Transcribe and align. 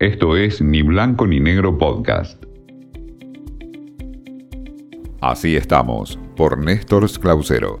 Esto 0.00 0.34
es 0.34 0.62
Ni 0.62 0.80
Blanco 0.80 1.26
ni 1.26 1.40
Negro 1.40 1.76
Podcast. 1.76 2.42
Así 5.20 5.56
estamos, 5.56 6.18
por 6.38 6.56
Néstor 6.56 7.06
Clausero. 7.20 7.78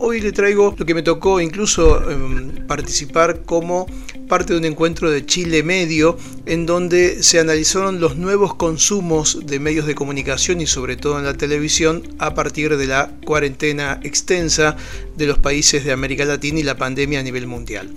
Hoy 0.00 0.20
le 0.20 0.32
traigo 0.32 0.74
lo 0.76 0.84
que 0.84 0.92
me 0.92 1.04
tocó 1.04 1.40
incluso 1.40 2.10
em, 2.10 2.66
participar 2.66 3.44
como 3.44 3.86
parte 4.26 4.54
de 4.54 4.58
un 4.58 4.64
encuentro 4.64 5.08
de 5.08 5.24
Chile 5.24 5.62
Medio, 5.62 6.18
en 6.46 6.66
donde 6.66 7.22
se 7.22 7.38
analizaron 7.38 8.00
los 8.00 8.16
nuevos 8.16 8.56
consumos 8.56 9.46
de 9.46 9.60
medios 9.60 9.86
de 9.86 9.94
comunicación 9.94 10.60
y 10.60 10.66
sobre 10.66 10.96
todo 10.96 11.16
en 11.16 11.26
la 11.26 11.34
televisión 11.34 12.02
a 12.18 12.34
partir 12.34 12.76
de 12.76 12.88
la 12.88 13.12
cuarentena 13.24 14.00
extensa 14.02 14.76
de 15.16 15.28
los 15.28 15.38
países 15.38 15.84
de 15.84 15.92
América 15.92 16.24
Latina 16.24 16.58
y 16.58 16.64
la 16.64 16.76
pandemia 16.76 17.20
a 17.20 17.22
nivel 17.22 17.46
mundial. 17.46 17.88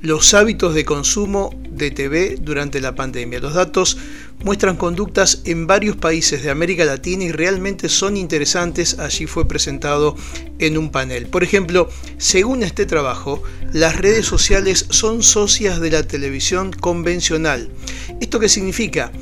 Los 0.00 0.32
hábitos 0.32 0.74
de 0.74 0.86
consumo 0.86 1.50
de 1.74 1.90
TV 1.90 2.36
durante 2.40 2.80
la 2.80 2.94
pandemia. 2.94 3.40
Los 3.40 3.54
datos 3.54 3.96
muestran 4.42 4.76
conductas 4.76 5.42
en 5.44 5.66
varios 5.66 5.96
países 5.96 6.42
de 6.42 6.50
América 6.50 6.84
Latina 6.84 7.24
y 7.24 7.32
realmente 7.32 7.88
son 7.88 8.16
interesantes. 8.16 8.98
Allí 8.98 9.26
fue 9.26 9.48
presentado 9.48 10.16
en 10.58 10.78
un 10.78 10.90
panel. 10.90 11.26
Por 11.26 11.42
ejemplo, 11.42 11.88
según 12.18 12.62
este 12.62 12.86
trabajo, 12.86 13.42
las 13.72 13.96
redes 13.96 14.26
sociales 14.26 14.86
son 14.90 15.22
socias 15.22 15.80
de 15.80 15.90
la 15.90 16.02
televisión 16.02 16.72
convencional. 16.72 17.70
¿Esto 18.20 18.40
qué 18.40 18.48
significa? 18.48 19.12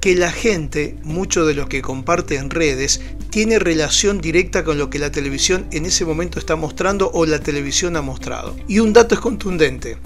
Que 0.00 0.16
la 0.16 0.32
gente, 0.32 0.96
mucho 1.04 1.46
de 1.46 1.54
lo 1.54 1.68
que 1.68 1.80
comparte 1.80 2.34
en 2.34 2.50
redes, 2.50 3.00
tiene 3.30 3.58
relación 3.58 4.20
directa 4.20 4.62
con 4.62 4.76
lo 4.76 4.90
que 4.90 4.98
la 4.98 5.10
televisión 5.10 5.66
en 5.70 5.86
ese 5.86 6.04
momento 6.04 6.38
está 6.38 6.54
mostrando 6.56 7.10
o 7.14 7.24
la 7.24 7.38
televisión 7.38 7.96
ha 7.96 8.02
mostrado. 8.02 8.56
Y 8.68 8.80
un 8.80 8.92
dato 8.92 9.14
es 9.14 9.20
contundente. 9.20 9.96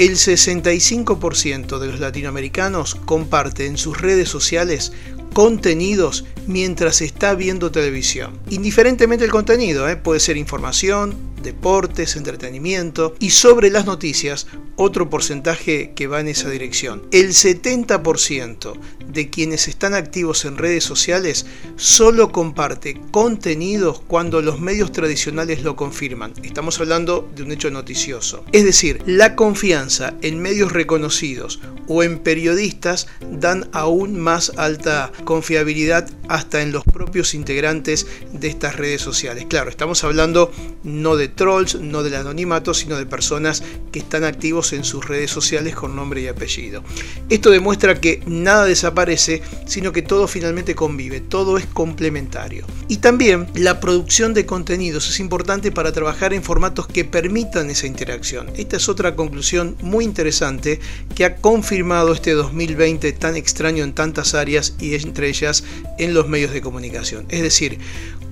El 0.00 0.12
65% 0.12 1.78
de 1.78 1.86
los 1.88 2.00
latinoamericanos 2.00 2.94
comparte 2.94 3.66
en 3.66 3.76
sus 3.76 4.00
redes 4.00 4.30
sociales 4.30 4.94
contenidos 5.34 6.24
mientras 6.46 7.02
está 7.02 7.34
viendo 7.34 7.70
televisión. 7.70 8.38
Indiferentemente 8.48 9.26
el 9.26 9.30
contenido, 9.30 9.90
¿eh? 9.90 9.96
puede 9.96 10.18
ser 10.18 10.38
información, 10.38 11.14
deportes, 11.42 12.16
entretenimiento 12.16 13.14
y 13.18 13.30
sobre 13.30 13.70
las 13.70 13.86
noticias 13.86 14.46
otro 14.76 15.10
porcentaje 15.10 15.92
que 15.94 16.06
va 16.06 16.20
en 16.20 16.28
esa 16.28 16.48
dirección. 16.48 17.02
El 17.10 17.28
70% 17.28 18.72
de 19.12 19.30
quienes 19.30 19.68
están 19.68 19.94
activos 19.94 20.44
en 20.44 20.56
redes 20.56 20.84
sociales 20.84 21.46
solo 21.76 22.32
comparte 22.32 23.00
contenidos 23.10 24.00
cuando 24.06 24.40
los 24.40 24.60
medios 24.60 24.92
tradicionales 24.92 25.62
lo 25.62 25.76
confirman. 25.76 26.32
Estamos 26.42 26.80
hablando 26.80 27.28
de 27.34 27.42
un 27.42 27.52
hecho 27.52 27.70
noticioso. 27.70 28.44
Es 28.52 28.64
decir, 28.64 29.02
la 29.06 29.36
confianza 29.36 30.14
en 30.22 30.40
medios 30.40 30.72
reconocidos 30.72 31.60
o 31.88 32.02
en 32.02 32.18
periodistas 32.20 33.08
dan 33.32 33.68
aún 33.72 34.18
más 34.18 34.52
alta 34.56 35.12
confiabilidad 35.24 36.08
hasta 36.28 36.62
en 36.62 36.72
los 36.72 36.84
propios 36.84 37.34
integrantes 37.34 38.06
de 38.32 38.48
estas 38.48 38.76
redes 38.76 39.02
sociales. 39.02 39.46
Claro, 39.48 39.70
estamos 39.70 40.04
hablando 40.04 40.52
no 40.84 41.16
de 41.16 41.28
trolls, 41.30 41.76
no 41.76 42.02
del 42.02 42.14
anonimato, 42.14 42.74
sino 42.74 42.96
de 42.96 43.06
personas 43.06 43.62
que 43.92 44.00
están 44.00 44.24
activos 44.24 44.72
en 44.72 44.84
sus 44.84 45.06
redes 45.06 45.30
sociales 45.30 45.74
con 45.74 45.96
nombre 45.96 46.20
y 46.20 46.28
apellido. 46.28 46.82
Esto 47.28 47.50
demuestra 47.50 48.00
que 48.00 48.22
nada 48.26 48.64
desaparece, 48.64 49.42
sino 49.66 49.92
que 49.92 50.02
todo 50.02 50.26
finalmente 50.28 50.74
convive, 50.74 51.20
todo 51.20 51.58
es 51.58 51.66
complementario. 51.66 52.66
Y 52.90 52.96
también 52.96 53.46
la 53.54 53.78
producción 53.78 54.34
de 54.34 54.46
contenidos 54.46 55.08
es 55.08 55.20
importante 55.20 55.70
para 55.70 55.92
trabajar 55.92 56.34
en 56.34 56.42
formatos 56.42 56.88
que 56.88 57.04
permitan 57.04 57.70
esa 57.70 57.86
interacción. 57.86 58.50
Esta 58.56 58.78
es 58.78 58.88
otra 58.88 59.14
conclusión 59.14 59.76
muy 59.80 60.04
interesante 60.04 60.80
que 61.14 61.24
ha 61.24 61.36
confirmado 61.36 62.12
este 62.12 62.32
2020 62.32 63.12
tan 63.12 63.36
extraño 63.36 63.84
en 63.84 63.92
tantas 63.92 64.34
áreas 64.34 64.74
y 64.80 64.96
entre 64.96 65.28
ellas 65.28 65.62
en 65.98 66.14
los 66.14 66.26
medios 66.26 66.52
de 66.52 66.62
comunicación. 66.62 67.26
Es 67.28 67.42
decir, 67.42 67.78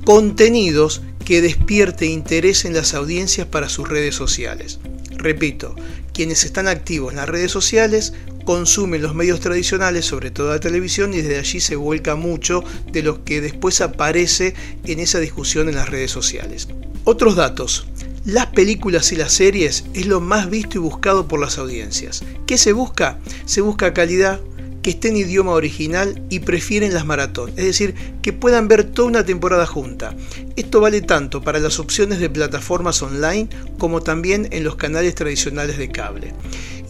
contenidos 0.04 1.02
que 1.24 1.40
despierte 1.40 2.06
interés 2.06 2.64
en 2.64 2.74
las 2.74 2.94
audiencias 2.94 3.46
para 3.46 3.68
sus 3.68 3.88
redes 3.88 4.16
sociales. 4.16 4.80
Repito, 5.12 5.76
quienes 6.12 6.42
están 6.42 6.66
activos 6.66 7.12
en 7.12 7.18
las 7.18 7.28
redes 7.28 7.52
sociales 7.52 8.12
consumen 8.48 9.02
los 9.02 9.14
medios 9.14 9.40
tradicionales, 9.40 10.06
sobre 10.06 10.30
todo 10.30 10.48
la 10.48 10.58
televisión, 10.58 11.12
y 11.12 11.18
desde 11.18 11.38
allí 11.38 11.60
se 11.60 11.76
vuelca 11.76 12.14
mucho 12.14 12.64
de 12.90 13.02
lo 13.02 13.22
que 13.22 13.42
después 13.42 13.82
aparece 13.82 14.54
en 14.84 15.00
esa 15.00 15.20
discusión 15.20 15.68
en 15.68 15.74
las 15.74 15.90
redes 15.90 16.10
sociales. 16.10 16.66
Otros 17.04 17.36
datos. 17.36 17.88
Las 18.24 18.46
películas 18.46 19.12
y 19.12 19.16
las 19.16 19.34
series 19.34 19.84
es 19.92 20.06
lo 20.06 20.22
más 20.22 20.48
visto 20.48 20.78
y 20.78 20.80
buscado 20.80 21.28
por 21.28 21.40
las 21.40 21.58
audiencias. 21.58 22.24
¿Qué 22.46 22.56
se 22.56 22.72
busca? 22.72 23.18
Se 23.44 23.60
busca 23.60 23.92
calidad, 23.92 24.40
que 24.80 24.90
esté 24.90 25.08
en 25.08 25.18
idioma 25.18 25.52
original 25.52 26.22
y 26.30 26.38
prefieren 26.38 26.94
las 26.94 27.04
maratón, 27.04 27.50
es 27.50 27.66
decir, 27.66 27.94
que 28.22 28.32
puedan 28.32 28.68
ver 28.68 28.84
toda 28.84 29.08
una 29.08 29.26
temporada 29.26 29.66
junta. 29.66 30.14
Esto 30.56 30.80
vale 30.80 31.02
tanto 31.02 31.42
para 31.42 31.58
las 31.58 31.78
opciones 31.78 32.18
de 32.18 32.30
plataformas 32.30 33.02
online 33.02 33.48
como 33.78 34.00
también 34.00 34.48
en 34.52 34.64
los 34.64 34.76
canales 34.76 35.14
tradicionales 35.14 35.76
de 35.76 35.90
cable. 35.90 36.32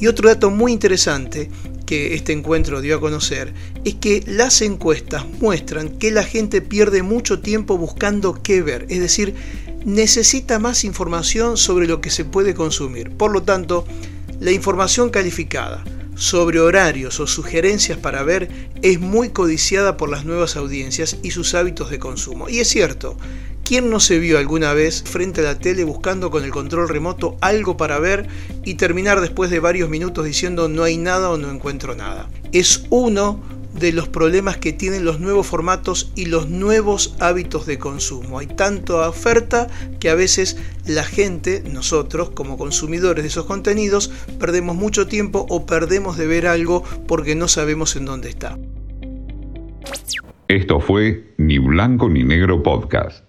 Y 0.01 0.07
otro 0.07 0.29
dato 0.29 0.51
muy 0.51 0.73
interesante 0.73 1.51
que 1.87 2.15
este 2.15 2.33
encuentro 2.33 2.81
dio 2.81 2.97
a 2.97 3.01
conocer 3.01 3.53
es 3.85 3.95
que 3.95 4.23
las 4.27 4.61
encuestas 4.63 5.27
muestran 5.41 5.89
que 5.89 6.11
la 6.11 6.23
gente 6.23 6.61
pierde 6.61 7.03
mucho 7.03 7.41
tiempo 7.41 7.79
buscando 7.79 8.43
qué 8.43 8.63
ver, 8.63 8.87
es 8.91 9.01
decir, 9.01 9.35
necesita 9.85 10.59
más 10.59 10.85
información 10.85 11.57
sobre 11.57 11.87
lo 11.87 12.01
que 12.01 12.11
se 12.11 12.25
puede 12.25 12.55
consumir. 12.55 13.11
Por 13.11 13.33
lo 13.33 13.43
tanto, 13.43 13.87
la 14.39 14.53
información 14.53 15.11
calificada, 15.11 15.83
sobre 16.15 16.59
horarios 16.59 17.21
o 17.21 17.27
sugerencias 17.27 17.97
para 17.97 18.23
ver 18.23 18.49
es 18.83 19.01
muy 19.01 19.31
codiciada 19.31 19.97
por 19.97 20.11
las 20.11 20.25
nuevas 20.25 20.57
audiencias 20.57 21.17
y 21.23 21.31
sus 21.31 21.55
hábitos 21.55 21.91
de 21.91 22.01
consumo. 22.01 22.49
Y 22.49 22.59
es 22.59 22.69
cierto, 22.69 23.17
¿quién 23.69 23.91
no 23.91 24.01
se 24.01 24.19
vio 24.19 24.39
alguna 24.39 24.73
vez 24.73 25.03
frente 25.03 25.43
a 25.43 25.45
la 25.45 25.59
tele 25.59 25.85
buscando 25.85 26.31
con 26.31 26.43
el 26.43 26.51
control 26.51 26.89
remoto 26.89 27.37
algo 27.43 27.77
para 27.77 27.99
ver 27.99 28.27
y 28.65 28.77
terminar 28.77 29.21
después 29.21 29.51
de 29.51 29.61
varios 29.61 29.91
minutos 29.91 30.25
diciendo 30.25 30.71
no 30.71 30.85
hay 30.85 30.97
nada 30.97 31.29
o 31.29 31.37
no 31.37 31.51
encuentro 31.51 31.95
nada? 31.95 32.31
Es 32.53 32.87
uno 32.89 33.43
de 33.79 33.93
los 33.93 34.09
problemas 34.09 34.57
que 34.57 34.73
tienen 34.73 35.05
los 35.05 35.21
nuevos 35.21 35.47
formatos 35.47 36.13
y 36.17 36.25
los 36.25 36.49
nuevos 36.49 37.15
hábitos 37.21 37.67
de 37.67 37.79
consumo. 37.79 38.39
Hay 38.39 38.47
tanta 38.47 39.07
oferta 39.07 39.67
que 40.01 40.09
a 40.09 40.15
veces 40.15 40.57
la 40.87 41.05
gente, 41.05 41.63
nosotros 41.71 42.31
como 42.31 42.57
consumidores 42.57 43.23
de 43.23 43.29
esos 43.29 43.45
contenidos, 43.45 44.11
perdemos 44.41 44.77
mucho 44.77 45.07
tiempo 45.09 45.45
o 45.51 45.67
perdemos 45.67 46.17
de 46.17 46.27
ver 46.27 46.47
algo 46.47 46.85
porque 47.07 47.35
no 47.35 47.49
sabemos 47.49 47.97
en 47.97 48.07
dónde 48.07 48.31
está. 48.31 48.59
Esto 50.49 50.81
fue 50.81 51.35
Ni 51.37 51.59
Blanco 51.59 52.09
ni 52.09 52.25
Negro 52.25 52.63
Podcast. 52.63 53.28